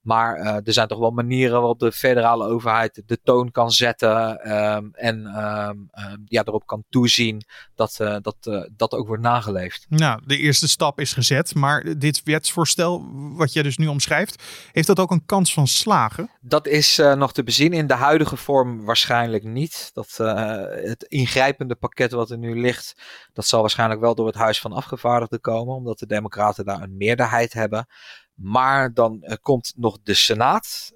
Maar 0.03 0.37
uh, 0.37 0.45
er 0.45 0.73
zijn 0.73 0.87
toch 0.87 0.99
wel 0.99 1.11
manieren 1.11 1.57
waarop 1.57 1.79
de 1.79 1.91
federale 1.91 2.47
overheid 2.47 3.03
de 3.05 3.19
toon 3.23 3.51
kan 3.51 3.71
zetten 3.71 4.51
um, 4.51 4.89
en 4.93 5.25
um, 5.25 5.89
ja, 6.25 6.43
erop 6.45 6.65
kan 6.65 6.83
toezien 6.89 7.45
dat 7.75 7.97
uh, 8.01 8.15
dat, 8.21 8.35
uh, 8.43 8.63
dat 8.75 8.91
ook 8.91 9.07
wordt 9.07 9.23
nageleefd. 9.23 9.85
Nou, 9.89 10.21
de 10.25 10.37
eerste 10.37 10.67
stap 10.67 10.99
is 10.99 11.13
gezet, 11.13 11.55
maar 11.55 11.97
dit 11.97 12.21
wetsvoorstel, 12.23 13.05
wat 13.13 13.53
jij 13.53 13.63
dus 13.63 13.77
nu 13.77 13.87
omschrijft, 13.87 14.43
heeft 14.71 14.87
dat 14.87 14.99
ook 14.99 15.11
een 15.11 15.25
kans 15.25 15.53
van 15.53 15.67
slagen? 15.67 16.29
Dat 16.41 16.67
is 16.67 16.97
nog 17.15 17.33
te 17.33 17.43
bezien 17.43 17.73
in 17.73 17.87
de 17.87 17.93
huidige 17.93 18.37
vorm 18.37 18.85
waarschijnlijk 18.85 19.43
niet. 19.43 19.89
Dat, 19.93 20.17
het 20.83 21.03
ingrijpende 21.03 21.75
pakket 21.75 22.11
wat 22.11 22.29
er 22.29 22.37
nu 22.37 22.59
ligt, 22.59 22.95
dat 23.33 23.45
zal 23.45 23.61
waarschijnlijk 23.61 24.01
wel 24.01 24.15
door 24.15 24.27
het 24.27 24.35
Huis 24.35 24.59
van 24.59 24.71
Afgevaardigden 24.71 25.41
komen, 25.41 25.75
omdat 25.75 25.99
de 25.99 26.05
Democraten 26.05 26.65
daar 26.65 26.81
een 26.81 26.97
meerderheid 26.97 27.53
hebben. 27.53 27.87
Maar 28.33 28.93
dan 28.93 29.37
komt 29.41 29.73
nog 29.75 29.97
de 30.03 30.13
Senaat. 30.13 30.91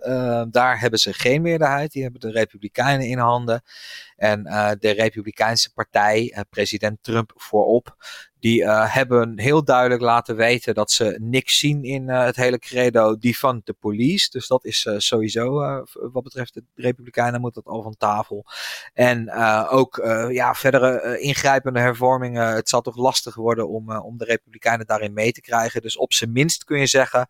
daar 0.52 0.80
hebben 0.80 1.00
ze 1.00 1.14
geen 1.14 1.42
meerderheid. 1.42 1.92
Die 1.92 2.04
hebben 2.04 2.22
de 2.22 2.32
Republikeinen 2.32 3.08
in 3.08 3.18
handen. 3.18 3.62
En 4.16 4.44
de 4.80 4.92
Republikeinse 4.92 5.74
partij, 5.74 6.46
president 6.50 7.04
Trump 7.04 7.32
voorop, 7.36 7.96
die 8.40 8.62
uh, 8.62 8.94
hebben 8.94 9.40
heel 9.40 9.64
duidelijk 9.64 10.02
laten 10.02 10.36
weten 10.36 10.74
dat 10.74 10.92
ze 10.92 11.18
niks 11.22 11.58
zien 11.60 11.84
in 11.84 12.08
uh, 12.08 12.24
het 12.24 12.36
hele 12.36 12.60
credo 12.60 13.18
die 13.18 13.38
van 13.38 13.62
de 13.64 13.74
police. 13.74 14.30
Dus 14.30 14.48
dat 14.48 14.66
is 14.66 14.86
uh, 14.86 14.94
sowieso 14.98 15.62
wat 15.94 16.24
betreft 16.24 16.54
de 16.54 16.64
Republikeinen 16.76 17.42
moet 17.42 17.54
dat 17.54 17.66
al 17.66 17.82
van 17.82 17.98
tafel. 17.98 18.46
En 18.94 19.32
ook 19.70 20.02
ja, 20.30 20.54
verdere 20.54 21.20
ingrijpende 21.20 21.80
hervormingen. 21.80 22.56
Het 22.56 22.70
zal 22.70 22.82
toch 22.82 22.98
lastig 22.98 23.36
worden 23.36 23.70
om, 23.70 23.98
om 23.98 24.18
de 24.18 24.26
Republikeinen 24.26 24.86
daarin 24.86 25.14
mee 25.14 25.32
te 25.32 25.42
krijgen. 25.42 25.82
Dus 25.82 25.98
op 25.98 26.14
zijn 26.14 26.32
minst 26.32 26.64
kun 26.64 26.80
je 26.80 26.88
zeggen 26.88 27.28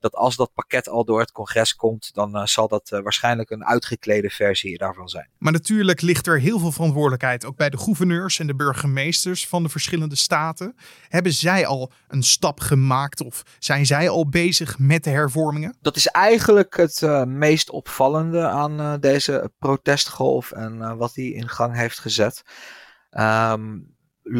dat 0.00 0.14
als 0.14 0.36
dat 0.36 0.52
pakket 0.54 0.88
al 0.88 1.04
door 1.04 1.20
het 1.20 1.32
congres 1.32 1.74
komt, 1.74 2.14
dan 2.14 2.36
uh, 2.36 2.44
zal 2.44 2.68
dat 2.68 2.90
uh, 2.92 3.00
waarschijnlijk 3.00 3.50
een 3.50 3.64
uitgeklede 3.64 4.30
versie 4.30 4.78
daarvan 4.78 5.08
zijn. 5.08 5.28
Maar 5.38 5.52
natuurlijk 5.52 6.00
ligt 6.00 6.26
er 6.26 6.40
heel 6.40 6.58
veel 6.58 6.72
verantwoordelijkheid 6.72 7.44
ook 7.44 7.56
bij 7.56 7.70
de 7.70 7.78
gouverneurs 7.78 8.38
en 8.38 8.46
de 8.46 8.54
burgemeesters 8.54 9.48
van 9.48 9.62
de 9.62 9.68
verschillende 9.68 10.16
staten. 10.16 10.76
Hebben 11.08 11.32
zij 11.32 11.66
al 11.66 11.92
een 12.08 12.22
stap 12.22 12.60
gemaakt 12.60 13.20
of 13.20 13.42
zijn 13.58 13.86
zij 13.86 14.08
al 14.08 14.28
bezig 14.28 14.78
met 14.78 15.04
de 15.04 15.10
hervormingen? 15.10 15.76
Dat 15.80 15.96
is 15.96 16.06
eigenlijk 16.06 16.76
het 16.76 17.00
uh, 17.00 17.24
meest 17.24 17.70
opvallende 17.70 18.46
aan 18.46 19.00
deze 19.00 19.50
protestgolf 19.58 20.52
en 20.52 20.96
wat 20.96 21.14
die 21.14 21.34
in 21.34 21.48
gang 21.48 21.76
heeft 21.76 21.98
gezet. 21.98 22.42
Um, 23.10 23.96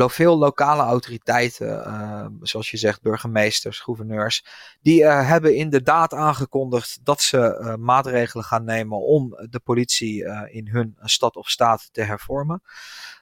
veel 0.08 0.38
lokale 0.38 0.82
autoriteiten, 0.82 1.68
uh, 1.68 2.26
zoals 2.40 2.70
je 2.70 2.76
zegt, 2.76 3.02
burgemeesters, 3.02 3.80
gouverneurs, 3.80 4.44
die 4.80 5.02
uh, 5.02 5.28
hebben 5.28 5.54
inderdaad 5.54 6.14
aangekondigd 6.14 6.98
dat 7.02 7.20
ze 7.20 7.58
uh, 7.60 7.74
maatregelen 7.74 8.44
gaan 8.44 8.64
nemen 8.64 8.98
om 9.00 9.46
de 9.50 9.60
politie 9.60 10.24
in 10.50 10.68
hun 10.68 10.96
stad 11.00 11.36
of 11.36 11.48
staat 11.48 11.88
te 11.92 12.02
hervormen. 12.02 12.62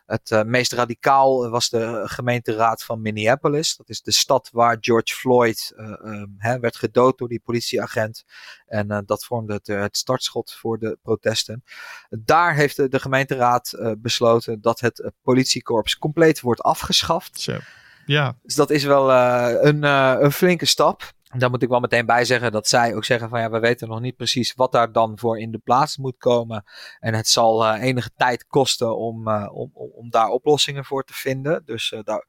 Het 0.07 0.31
uh, 0.31 0.43
meest 0.43 0.73
radicaal 0.73 1.51
was 1.51 1.69
de 1.69 2.03
gemeenteraad 2.05 2.83
van 2.83 3.01
Minneapolis. 3.01 3.77
Dat 3.77 3.89
is 3.89 4.03
de 4.03 4.13
stad 4.13 4.49
waar 4.53 4.77
George 4.81 5.15
Floyd 5.15 5.73
uh, 5.77 5.87
um, 5.87 6.35
hè, 6.39 6.59
werd 6.59 6.77
gedood 6.77 7.19
door 7.19 7.29
die 7.29 7.41
politieagent. 7.45 8.25
En 8.67 9.03
dat 9.07 9.25
vormde 9.25 9.53
het, 9.53 9.67
het, 9.67 9.97
startschot 9.97 10.53
voor 10.53 10.79
de 10.79 10.99
protesten. 11.03 11.65
Daar 12.09 12.55
heeft 12.55 12.77
de, 12.77 12.89
de 12.89 13.01
gemeenteraad 13.01 13.75
besloten 13.99 14.61
dat 14.61 14.81
het 14.81 15.11
politiekorps 15.23 15.99
compleet 15.99 16.41
wordt 16.41 16.61
afgeschaft. 16.61 17.41
Zo. 17.41 17.59
Ja. 18.07 18.39
Dus 18.43 18.55
dat 18.55 18.71
is 18.71 18.85
wel 18.85 19.13
een, 19.13 19.83
een 19.83 20.33
flinke 20.33 20.67
stap. 20.67 21.15
Daar 21.39 21.51
moet 21.51 21.63
ik 21.63 21.69
wel 21.69 21.81
meteen 21.81 22.07
bij 22.07 22.25
zeggen 22.25 22.53
dat 22.53 22.69
zij 22.69 22.95
ook 22.95 23.05
zeggen 23.05 23.29
van 23.29 23.41
ja, 23.41 23.51
we 23.51 23.59
weten 23.59 23.89
nog 23.89 24.01
niet 24.01 24.17
precies 24.17 24.55
wat 24.55 24.73
daar 24.73 24.93
dan 24.93 25.19
voor 25.19 25.39
in 25.39 25.51
de 25.51 25.59
plaats 25.59 25.97
moet 25.97 26.17
komen. 26.19 26.65
En 27.01 27.15
het 27.15 27.29
zal 27.29 27.67
uh, 27.67 27.83
enige 27.83 28.11
tijd 28.17 28.47
kosten 28.47 28.97
om, 28.97 29.29
uh, 29.29 29.49
om, 29.53 29.71
om 29.75 30.11
daar 30.11 30.29
oplossingen 30.29 30.85
voor 30.85 31.05
te 31.05 31.15
vinden. 31.15 31.63
Dus 31.65 31.93
uh, 31.93 32.01
daar 32.05 32.25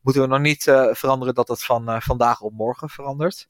moeten 0.00 0.22
we 0.22 0.28
nog 0.28 0.40
niet 0.40 0.62
veranderen 0.92 1.34
dat 1.34 1.48
het 1.48 1.64
van 1.64 2.02
vandaag 2.02 2.40
op 2.40 2.52
morgen 2.52 2.88
verandert. 2.88 3.46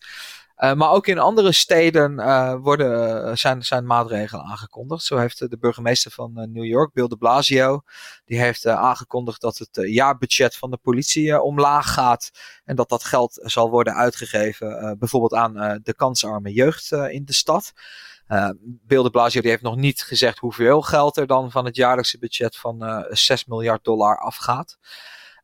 Uh, 0.56 0.73
maar 0.73 0.90
ook 0.90 1.06
in 1.06 1.18
andere 1.18 1.52
steden 1.52 2.12
uh, 2.12 2.54
worden, 2.61 3.38
zijn, 3.38 3.62
zijn 3.62 3.87
maatregelen 3.87 4.44
aangekondigd. 4.44 5.04
Zo 5.04 5.16
heeft 5.16 5.38
de 5.38 5.59
burgemeester 5.59 6.11
van 6.11 6.32
New 6.52 6.64
York, 6.64 6.92
Bill 6.92 7.06
de 7.06 7.16
Blasio, 7.16 7.82
die 8.25 8.38
heeft 8.38 8.66
aangekondigd 8.66 9.40
dat 9.40 9.59
het 9.59 9.68
jaarbudget 9.73 10.56
van 10.56 10.71
de 10.71 10.76
politie 10.76 11.40
omlaag 11.40 11.92
gaat. 11.92 12.30
En 12.64 12.76
dat 12.76 12.88
dat 12.88 13.04
geld 13.04 13.38
zal 13.42 13.71
worden 13.71 13.94
uitgegeven 13.94 14.97
bijvoorbeeld 14.99 15.35
aan 15.35 15.80
de 15.82 15.94
kansarme 15.94 16.52
jeugd 16.52 16.92
in 16.92 17.25
de 17.25 17.32
stad. 17.32 17.73
Bill 18.62 19.02
de 19.02 19.11
Blasio 19.11 19.40
die 19.40 19.50
heeft 19.50 19.62
nog 19.62 19.76
niet 19.76 20.02
gezegd 20.02 20.38
hoeveel 20.38 20.82
geld 20.82 21.16
er 21.16 21.26
dan 21.26 21.50
van 21.50 21.64
het 21.64 21.76
jaarlijkse 21.76 22.18
budget 22.18 22.56
van 22.56 22.85
uh, 22.85 23.04
6 23.09 23.44
miljard 23.44 23.85
dollar 23.85 24.18
afgaat. 24.18 24.78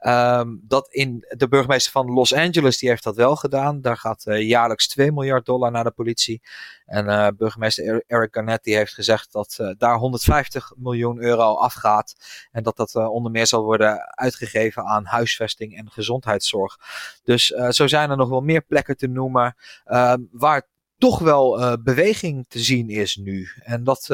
Um, 0.07 0.61
dat 0.63 0.89
in 0.91 1.25
de 1.37 1.49
burgemeester 1.49 1.93
van 1.93 2.13
Los 2.13 2.35
Angeles, 2.35 2.79
die 2.79 2.89
heeft 2.89 3.03
dat 3.03 3.17
wel 3.17 3.37
gedaan. 3.37 3.81
Daar 3.81 3.97
gaat 3.97 4.25
uh, 4.27 4.49
jaarlijks 4.49 4.89
2 4.89 5.13
miljard 5.13 5.47
dollar 5.47 5.71
naar 5.71 5.85
de 5.85 5.91
politie. 5.91 6.43
En 6.85 7.07
uh, 7.07 7.29
burgemeester 7.37 8.05
Eric 8.07 8.35
Garnett 8.35 8.65
die 8.65 8.77
heeft 8.77 8.95
gezegd 8.95 9.33
dat 9.33 9.59
uh, 9.61 9.71
daar 9.79 9.97
150 9.97 10.73
miljoen 10.77 11.23
euro 11.23 11.55
afgaat. 11.55 12.15
En 12.51 12.63
dat 12.63 12.77
dat 12.77 12.95
onder 12.95 13.31
meer 13.31 13.47
zal 13.47 13.65
worden 13.65 14.17
uitgegeven 14.17 14.85
aan 14.85 15.05
huisvesting 15.05 15.77
en 15.77 15.91
gezondheidszorg. 15.91 16.79
Dus 17.23 17.47
zo 17.69 17.87
zijn 17.87 18.11
er 18.11 18.17
nog 18.17 18.29
wel 18.29 18.41
meer 18.41 18.63
plekken 18.63 18.97
te 18.97 19.07
noemen 19.07 19.57
ehm, 19.85 20.21
waar 20.31 20.69
toch 20.99 21.19
wel 21.19 21.79
beweging 21.83 22.45
te 22.49 22.59
zien 22.59 22.89
is 22.89 23.17
nu. 23.17 23.49
En 23.63 23.85
dat 23.85 24.09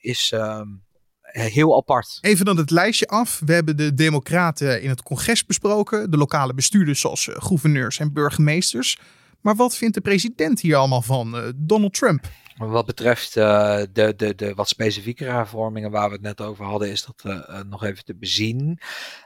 is 0.00 0.32
ehm, 0.32 0.68
eh, 0.70 0.89
heel 1.32 1.76
apart. 1.76 2.18
Even 2.20 2.44
dan 2.44 2.56
het 2.56 2.70
lijstje 2.70 3.06
af. 3.06 3.42
We 3.44 3.52
hebben 3.52 3.76
de 3.76 3.94
democraten 3.94 4.82
in 4.82 4.88
het 4.88 5.02
congres 5.02 5.46
besproken. 5.46 6.10
De 6.10 6.16
lokale 6.16 6.54
bestuurders 6.54 7.00
zoals 7.00 7.28
eh, 7.28 7.34
gouverneurs 7.38 7.98
en 7.98 8.12
burgemeesters. 8.12 8.98
Maar 9.40 9.56
wat 9.56 9.76
vindt 9.76 9.94
de 9.94 10.00
president 10.00 10.60
hier 10.60 10.76
allemaal 10.76 11.02
van? 11.02 11.36
Uh, 11.36 11.42
Donald 11.56 11.94
Trump. 11.94 12.24
Wat 12.56 12.86
betreft 12.86 13.36
uh, 13.36 13.78
de, 13.92 14.14
de, 14.16 14.34
de 14.34 14.54
wat 14.54 14.68
specifiekere 14.68 15.30
hervormingen 15.30 15.90
waar 15.90 16.08
we 16.08 16.14
het 16.14 16.22
net 16.22 16.40
over 16.40 16.64
hadden, 16.64 16.90
is 16.90 17.04
dat 17.04 17.22
uh, 17.26 17.60
nog 17.62 17.84
even 17.84 18.04
te 18.04 18.16
bezien. 18.16 18.78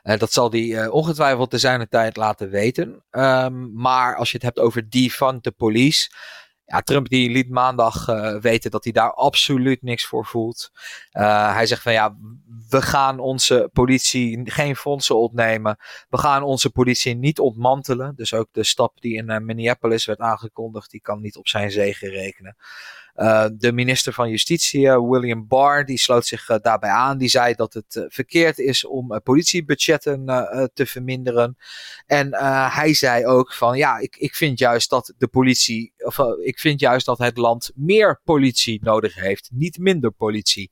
dat 0.02 0.32
zal 0.32 0.50
hij 0.50 0.88
ongetwijfeld 0.88 1.50
te 1.50 1.58
zijn 1.58 1.88
tijd 1.88 2.16
laten 2.16 2.50
weten. 2.50 3.04
Um, 3.11 3.73
maar 3.73 4.16
als 4.16 4.30
je 4.30 4.37
het 4.37 4.46
hebt 4.46 4.58
over 4.58 4.88
die 4.88 5.14
van 5.14 5.38
de 5.40 5.50
police 5.50 6.11
ja, 6.66 6.80
Trump 6.80 7.09
die 7.09 7.30
liet 7.30 7.50
maandag 7.50 8.09
uh, 8.09 8.40
weten 8.40 8.71
dat 8.71 8.85
hij 8.85 8.92
daar 8.92 9.14
absoluut 9.14 9.83
niks 9.83 10.06
voor 10.06 10.26
voelt. 10.26 10.71
Uh, 11.12 11.54
hij 11.54 11.66
zegt 11.66 11.83
van 11.83 11.92
ja, 11.92 12.16
we 12.68 12.83
gaan 12.83 13.18
onze 13.18 13.71
politie 13.73 14.50
geen 14.50 14.76
fondsen 14.76 15.16
ontnemen. 15.16 15.76
We 16.09 16.18
gaan 16.18 16.42
onze 16.42 16.71
politie 16.71 17.14
niet 17.14 17.38
ontmantelen. 17.38 18.14
Dus 18.16 18.35
ook 18.35 18.49
de 18.52 18.64
stap 18.64 19.00
die 19.00 19.16
in 19.16 19.30
uh, 19.30 19.38
Minneapolis 19.38 20.04
werd 20.04 20.18
aangekondigd, 20.18 20.90
die 20.90 21.00
kan 21.00 21.21
niet 21.21 21.37
op 21.37 21.49
zijn 21.49 21.71
zegen 21.71 22.09
rekenen. 22.09 22.56
Uh, 23.16 23.47
de 23.52 23.73
minister 23.73 24.12
van 24.12 24.30
Justitie, 24.30 25.00
William 25.00 25.47
Barr, 25.47 25.85
die 25.85 25.99
sloot 25.99 26.26
zich 26.26 26.49
uh, 26.49 26.56
daarbij 26.62 26.90
aan. 26.90 27.18
Die 27.18 27.28
zei 27.28 27.54
dat 27.54 27.75
het 27.75 28.04
verkeerd 28.09 28.59
is 28.59 28.85
om 28.85 29.21
politiebudgetten 29.23 30.25
te 30.75 30.87
verminderen. 30.87 31.56
En 32.06 32.35
hij 32.71 32.94
zei 32.94 33.26
ook 33.26 33.52
van 33.52 33.76
ja, 33.76 33.99
ik, 33.99 34.16
ik 34.16 34.35
vind 34.35 34.59
juist 34.59 34.90
dat 34.90 35.14
de 35.18 35.28
politie, 35.28 35.92
of 35.97 36.18
ik 36.44 36.59
vind 36.59 36.80
juist 36.80 37.06
dat 37.06 37.18
het 37.18 37.37
land 37.37 37.71
meer 37.75 38.21
politie 38.25 38.78
nodig 38.83 39.14
heeft, 39.14 39.50
niet 39.52 39.78
minder 39.78 40.11
politie. 40.11 40.71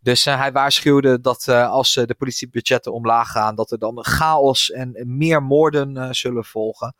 Dus 0.00 0.24
hij 0.24 0.52
waarschuwde 0.52 1.20
dat 1.20 1.48
als 1.48 1.92
de 1.92 2.14
politiebudgetten 2.18 2.92
omlaag 2.92 3.30
gaan, 3.30 3.54
dat 3.54 3.70
er 3.70 3.78
dan 3.78 4.04
chaos 4.04 4.70
en 4.70 5.02
meer 5.04 5.42
moorden 5.42 6.14
zullen 6.14 6.44
volgen. 6.44 6.94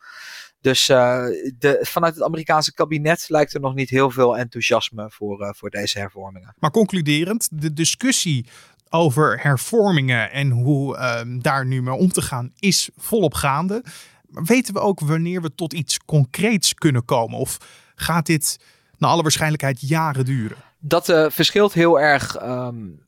Dus 0.61 0.89
uh, 0.89 1.25
de, 1.59 1.79
vanuit 1.83 2.15
het 2.15 2.25
Amerikaanse 2.25 2.75
kabinet 2.75 3.25
lijkt 3.29 3.55
er 3.55 3.61
nog 3.61 3.75
niet 3.75 3.91
heel 3.91 4.11
veel 4.11 4.39
enthousiasme 4.39 5.11
voor, 5.11 5.41
uh, 5.41 5.49
voor 5.53 5.71
deze 5.71 5.99
hervormingen. 5.99 6.55
Maar 6.59 6.71
concluderend, 6.71 7.49
de 7.53 7.73
discussie 7.73 8.47
over 8.89 9.43
hervormingen 9.43 10.31
en 10.31 10.51
hoe 10.51 10.97
uh, 10.97 11.21
daar 11.41 11.67
nu 11.67 11.83
mee 11.83 11.95
om 11.95 12.13
te 12.13 12.23
gaan 12.23 12.53
is 12.59 12.91
volop 12.97 13.35
gaande. 13.35 13.85
Maar 14.29 14.45
weten 14.45 14.75
we 14.75 14.81
ook 14.81 15.01
wanneer 15.01 15.43
we 15.43 15.55
tot 15.55 15.73
iets 15.73 15.99
concreets 15.99 16.75
kunnen 16.75 17.05
komen? 17.05 17.39
Of 17.39 17.59
gaat 17.95 18.27
dit 18.27 18.59
naar 18.99 19.11
alle 19.11 19.23
waarschijnlijkheid 19.23 19.89
jaren 19.89 20.25
duren? 20.25 20.57
Dat 20.79 21.09
uh, 21.09 21.31
verschilt 21.31 21.73
heel 21.73 22.01
erg 22.01 22.43
um, 22.43 23.06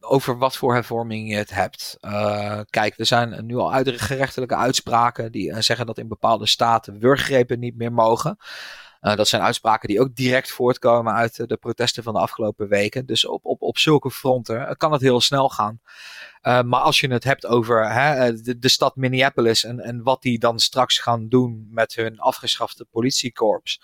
over 0.00 0.38
wat 0.38 0.56
voor 0.56 0.74
hervorming 0.74 1.28
je 1.28 1.36
het 1.36 1.50
hebt. 1.50 1.98
Uh, 2.00 2.60
kijk, 2.70 2.98
er 2.98 3.06
zijn 3.06 3.46
nu 3.46 3.56
al 3.56 3.82
gerechtelijke 3.84 4.56
uitspraken 4.56 5.32
die 5.32 5.50
uh, 5.50 5.56
zeggen 5.58 5.86
dat 5.86 5.98
in 5.98 6.08
bepaalde 6.08 6.46
staten 6.46 6.98
wurggrepen 6.98 7.58
niet 7.58 7.76
meer 7.76 7.92
mogen. 7.92 8.36
Uh, 9.00 9.16
dat 9.16 9.28
zijn 9.28 9.42
uitspraken 9.42 9.88
die 9.88 10.00
ook 10.00 10.14
direct 10.14 10.50
voortkomen 10.50 11.14
uit 11.14 11.48
de 11.48 11.56
protesten 11.56 12.02
van 12.02 12.14
de 12.14 12.20
afgelopen 12.20 12.68
weken. 12.68 13.06
Dus 13.06 13.26
op, 13.26 13.44
op, 13.44 13.62
op 13.62 13.78
zulke 13.78 14.10
fronten 14.10 14.76
kan 14.76 14.92
het 14.92 15.00
heel 15.00 15.20
snel 15.20 15.48
gaan. 15.48 15.80
maar 16.42 16.80
als 16.80 17.00
je 17.00 17.12
het 17.12 17.24
hebt 17.24 17.46
over 17.46 17.92
hè, 17.92 18.32
de, 18.32 18.58
de, 18.58 18.68
stad 18.68 18.96
Minneapolis 18.96 19.64
en, 19.64 19.80
en 19.80 20.02
wat 20.02 20.22
die 20.22 20.38
dan 20.38 20.58
straks 20.58 20.98
gaan 20.98 21.28
doen 21.28 21.68
met 21.70 21.94
hun 21.94 22.18
afgeschafte 22.18 22.84
politiekorps. 22.84 23.80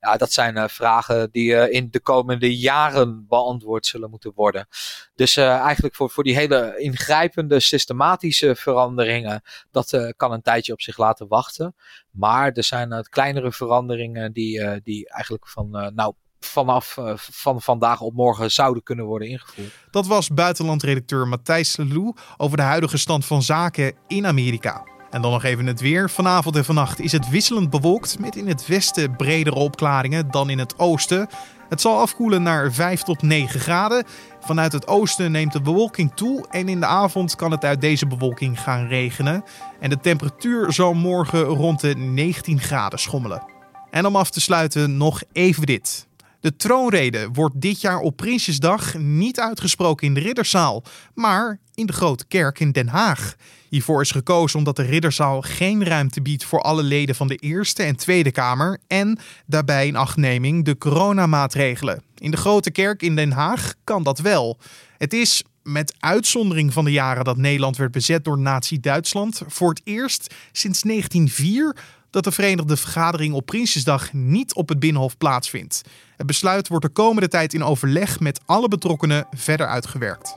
Ja, 0.00 0.16
dat 0.16 0.32
zijn 0.32 0.56
uh, 0.56 0.68
vragen 0.68 1.30
die 1.30 1.50
uh, 1.50 1.72
in 1.72 1.88
de 1.90 2.00
komende 2.00 2.56
jaren 2.56 3.26
beantwoord 3.28 3.86
zullen 3.86 4.10
moeten 4.10 4.32
worden. 4.34 4.68
Dus 5.14 5.36
uh, 5.36 5.58
eigenlijk 5.58 5.94
voor, 5.94 6.10
voor 6.10 6.24
die 6.24 6.34
hele 6.34 6.74
ingrijpende 6.78 7.60
systematische 7.60 8.56
veranderingen, 8.56 9.42
dat 9.70 10.12
kan 10.16 10.32
een 10.32 10.42
tijdje 10.42 10.72
op 10.72 10.80
zich 10.80 10.98
laten 10.98 11.28
wachten. 11.28 11.74
Maar 12.10 12.52
er 12.52 12.64
zijn 12.64 13.06
kleinere 13.10 13.52
veranderingen 13.52 14.32
die, 14.32 14.80
die 14.82 15.08
eigenlijk 15.08 15.48
van, 15.48 15.92
nou, 15.94 16.14
vanaf 16.40 16.98
van 17.16 17.62
vandaag 17.62 18.00
op 18.00 18.14
morgen 18.14 18.50
zouden 18.50 18.82
kunnen 18.82 19.04
worden 19.04 19.28
ingevoerd. 19.28 19.74
Dat 19.90 20.06
was 20.06 20.28
buitenlandredacteur 20.28 21.28
Matthijs 21.28 21.76
Lelou 21.76 22.14
over 22.36 22.56
de 22.56 22.62
huidige 22.62 22.98
stand 22.98 23.24
van 23.24 23.42
zaken 23.42 23.94
in 24.06 24.26
Amerika. 24.26 24.89
En 25.10 25.22
dan 25.22 25.30
nog 25.30 25.44
even 25.44 25.66
het 25.66 25.80
weer. 25.80 26.10
Vanavond 26.10 26.56
en 26.56 26.64
vannacht 26.64 27.00
is 27.00 27.12
het 27.12 27.28
wisselend 27.28 27.70
bewolkt 27.70 28.18
met 28.18 28.36
in 28.36 28.48
het 28.48 28.66
westen 28.66 29.16
bredere 29.16 29.56
opklaringen 29.56 30.30
dan 30.30 30.50
in 30.50 30.58
het 30.58 30.78
oosten. 30.78 31.28
Het 31.68 31.80
zal 31.80 31.98
afkoelen 31.98 32.42
naar 32.42 32.72
5 32.72 33.02
tot 33.02 33.22
9 33.22 33.60
graden. 33.60 34.04
Vanuit 34.40 34.72
het 34.72 34.86
oosten 34.86 35.32
neemt 35.32 35.52
de 35.52 35.60
bewolking 35.60 36.12
toe 36.14 36.46
en 36.50 36.68
in 36.68 36.80
de 36.80 36.86
avond 36.86 37.36
kan 37.36 37.50
het 37.50 37.64
uit 37.64 37.80
deze 37.80 38.06
bewolking 38.06 38.60
gaan 38.60 38.86
regenen. 38.86 39.44
En 39.80 39.90
de 39.90 40.00
temperatuur 40.00 40.72
zal 40.72 40.94
morgen 40.94 41.42
rond 41.42 41.80
de 41.80 41.96
19 41.96 42.60
graden 42.60 42.98
schommelen. 42.98 43.42
En 43.90 44.06
om 44.06 44.16
af 44.16 44.30
te 44.30 44.40
sluiten 44.40 44.96
nog 44.96 45.22
even 45.32 45.66
dit. 45.66 46.08
De 46.40 46.56
troonrede 46.56 47.28
wordt 47.32 47.60
dit 47.60 47.80
jaar 47.80 47.98
op 47.98 48.16
Prinsjesdag 48.16 48.94
niet 48.98 49.40
uitgesproken 49.40 50.06
in 50.06 50.14
de 50.14 50.20
Ridderzaal, 50.20 50.82
maar 51.14 51.58
in 51.74 51.86
de 51.86 51.92
Grote 51.92 52.26
Kerk 52.26 52.60
in 52.60 52.72
Den 52.72 52.88
Haag. 52.88 53.34
Hiervoor 53.68 54.00
is 54.00 54.10
gekozen 54.10 54.58
omdat 54.58 54.76
de 54.76 54.82
Ridderzaal 54.82 55.40
geen 55.40 55.84
ruimte 55.84 56.22
biedt 56.22 56.44
voor 56.44 56.60
alle 56.60 56.82
leden 56.82 57.14
van 57.14 57.28
de 57.28 57.36
Eerste 57.36 57.82
en 57.82 57.96
Tweede 57.96 58.30
Kamer 58.30 58.78
en 58.86 59.18
daarbij 59.46 59.86
in 59.86 59.96
achtneming 59.96 60.64
de 60.64 60.78
coronamaatregelen. 60.78 62.02
In 62.18 62.30
de 62.30 62.36
Grote 62.36 62.70
Kerk 62.70 63.02
in 63.02 63.16
Den 63.16 63.32
Haag 63.32 63.74
kan 63.84 64.02
dat 64.02 64.18
wel. 64.18 64.58
Het 64.98 65.12
is, 65.12 65.42
met 65.62 65.94
uitzondering 65.98 66.72
van 66.72 66.84
de 66.84 66.92
jaren 66.92 67.24
dat 67.24 67.36
Nederland 67.36 67.76
werd 67.76 67.92
bezet 67.92 68.24
door 68.24 68.38
Nazi-Duitsland, 68.38 69.42
voor 69.46 69.68
het 69.68 69.80
eerst 69.84 70.34
sinds 70.52 70.82
1904 70.82 71.76
dat 72.10 72.24
de 72.24 72.32
Verenigde 72.32 72.76
Vergadering 72.76 73.34
op 73.34 73.46
Prinsjesdag 73.46 74.12
niet 74.12 74.54
op 74.54 74.68
het 74.68 74.78
Binnenhof 74.78 75.18
plaatsvindt. 75.18 75.82
Het 76.16 76.26
besluit 76.26 76.68
wordt 76.68 76.84
de 76.84 76.92
komende 76.92 77.28
tijd 77.28 77.54
in 77.54 77.64
overleg 77.64 78.20
met 78.20 78.40
alle 78.46 78.68
betrokkenen 78.68 79.26
verder 79.30 79.66
uitgewerkt. 79.66 80.36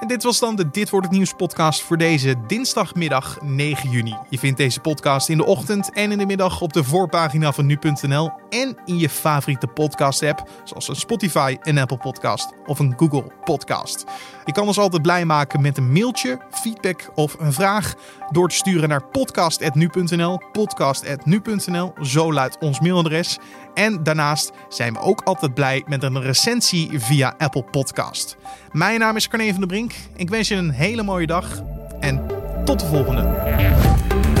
En 0.00 0.08
dit 0.08 0.22
was 0.22 0.38
dan 0.38 0.56
de 0.56 0.70
Dit 0.70 0.90
wordt 0.90 1.06
het 1.06 1.16
nieuws 1.16 1.32
podcast 1.32 1.82
voor 1.82 1.96
deze 1.96 2.34
dinsdagmiddag 2.46 3.38
9 3.42 3.90
juni. 3.90 4.16
Je 4.28 4.38
vindt 4.38 4.58
deze 4.58 4.80
podcast 4.80 5.28
in 5.28 5.36
de 5.36 5.44
ochtend 5.44 5.92
en 5.92 6.12
in 6.12 6.18
de 6.18 6.26
middag 6.26 6.60
op 6.60 6.72
de 6.72 6.84
voorpagina 6.84 7.52
van 7.52 7.66
nu.nl 7.66 8.30
en 8.48 8.76
in 8.84 8.98
je 8.98 9.08
favoriete 9.08 9.66
podcast 9.66 10.22
app 10.22 10.50
zoals 10.64 10.88
een 10.88 10.96
Spotify, 10.96 11.56
een 11.60 11.78
Apple 11.78 11.96
Podcast 11.96 12.52
of 12.66 12.78
een 12.78 12.94
Google 12.96 13.32
Podcast. 13.44 14.04
Je 14.50 14.56
kan 14.56 14.66
ons 14.66 14.78
altijd 14.78 15.02
blij 15.02 15.24
maken 15.24 15.60
met 15.60 15.76
een 15.76 15.92
mailtje, 15.92 16.38
feedback 16.50 17.10
of 17.14 17.36
een 17.38 17.52
vraag 17.52 17.94
door 18.30 18.48
te 18.48 18.54
sturen 18.54 18.88
naar 18.88 19.04
podcast@nu.nl, 19.04 20.40
podcast@nu.nl, 20.52 21.92
zo 22.02 22.32
luidt 22.32 22.58
ons 22.58 22.80
mailadres. 22.80 23.38
En 23.74 24.02
daarnaast 24.02 24.50
zijn 24.68 24.92
we 24.92 24.98
ook 24.98 25.20
altijd 25.22 25.54
blij 25.54 25.84
met 25.86 26.02
een 26.02 26.20
recensie 26.20 27.00
via 27.00 27.34
Apple 27.38 27.62
Podcast. 27.62 28.36
Mijn 28.72 28.98
naam 28.98 29.16
is 29.16 29.28
Carne 29.28 29.50
van 29.50 29.58
der 29.58 29.66
Brink. 29.66 29.92
Ik 30.16 30.28
wens 30.28 30.48
je 30.48 30.54
een 30.54 30.70
hele 30.70 31.02
mooie 31.02 31.26
dag 31.26 31.62
en 32.00 32.26
tot 32.64 32.80
de 32.80 32.86
volgende. 32.86 34.39